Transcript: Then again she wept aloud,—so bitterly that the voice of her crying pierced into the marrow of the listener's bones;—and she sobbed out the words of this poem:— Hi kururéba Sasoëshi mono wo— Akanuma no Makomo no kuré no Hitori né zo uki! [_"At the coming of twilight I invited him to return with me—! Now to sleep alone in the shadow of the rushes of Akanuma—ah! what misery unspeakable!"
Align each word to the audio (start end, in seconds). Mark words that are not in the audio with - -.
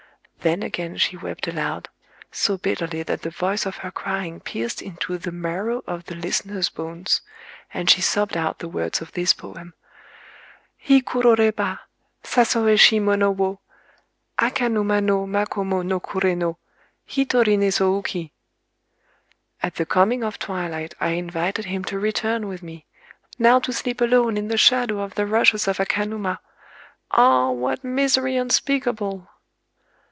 Then 0.43 0.63
again 0.63 0.97
she 0.97 1.15
wept 1.17 1.47
aloud,—so 1.47 2.57
bitterly 2.57 3.03
that 3.03 3.21
the 3.21 3.29
voice 3.29 3.67
of 3.67 3.77
her 3.85 3.91
crying 3.91 4.39
pierced 4.39 4.81
into 4.81 5.19
the 5.19 5.31
marrow 5.31 5.83
of 5.85 6.05
the 6.05 6.15
listener's 6.15 6.67
bones;—and 6.67 7.91
she 7.91 8.01
sobbed 8.01 8.35
out 8.35 8.57
the 8.57 8.67
words 8.67 9.01
of 9.01 9.11
this 9.11 9.33
poem:— 9.35 9.75
Hi 10.87 11.01
kururéba 11.01 11.77
Sasoëshi 12.23 12.99
mono 12.99 13.29
wo— 13.29 13.59
Akanuma 14.39 14.99
no 15.03 15.27
Makomo 15.27 15.85
no 15.85 15.99
kuré 15.99 16.35
no 16.35 16.57
Hitori 17.07 17.55
né 17.59 17.69
zo 17.71 18.01
uki! 18.01 18.31
[_"At 19.61 19.75
the 19.75 19.85
coming 19.85 20.23
of 20.23 20.39
twilight 20.39 20.95
I 20.99 21.09
invited 21.09 21.65
him 21.65 21.83
to 21.85 21.99
return 21.99 22.47
with 22.47 22.63
me—! 22.63 22.87
Now 23.37 23.59
to 23.59 23.71
sleep 23.71 24.01
alone 24.01 24.37
in 24.39 24.47
the 24.47 24.57
shadow 24.57 25.01
of 25.03 25.13
the 25.13 25.27
rushes 25.27 25.67
of 25.67 25.77
Akanuma—ah! 25.77 27.51
what 27.51 27.83
misery 27.83 28.37
unspeakable!" 28.37 29.27